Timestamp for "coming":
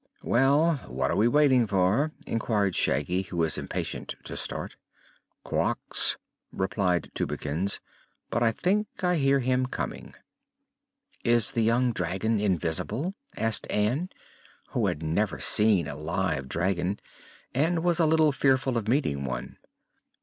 9.67-10.15